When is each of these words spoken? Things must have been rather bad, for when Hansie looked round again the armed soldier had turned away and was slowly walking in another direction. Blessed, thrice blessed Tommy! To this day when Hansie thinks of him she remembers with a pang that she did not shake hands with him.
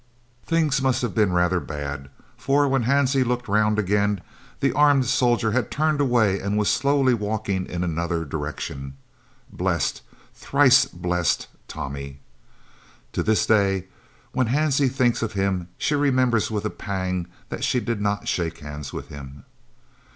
Things 0.43 0.81
must 0.81 1.03
have 1.03 1.13
been 1.13 1.31
rather 1.31 1.59
bad, 1.59 2.09
for 2.35 2.67
when 2.67 2.85
Hansie 2.85 3.23
looked 3.23 3.47
round 3.47 3.77
again 3.77 4.19
the 4.59 4.73
armed 4.73 5.05
soldier 5.05 5.51
had 5.51 5.69
turned 5.69 6.01
away 6.01 6.39
and 6.39 6.57
was 6.57 6.71
slowly 6.71 7.13
walking 7.13 7.67
in 7.67 7.83
another 7.83 8.25
direction. 8.25 8.97
Blessed, 9.53 10.01
thrice 10.33 10.85
blessed 10.85 11.45
Tommy! 11.67 12.19
To 13.13 13.21
this 13.21 13.45
day 13.45 13.89
when 14.31 14.47
Hansie 14.47 14.89
thinks 14.91 15.21
of 15.21 15.33
him 15.33 15.67
she 15.77 15.93
remembers 15.93 16.49
with 16.49 16.65
a 16.65 16.71
pang 16.71 17.27
that 17.49 17.63
she 17.63 17.79
did 17.79 18.01
not 18.01 18.27
shake 18.27 18.57
hands 18.57 18.91
with 18.91 19.09
him. 19.09 19.45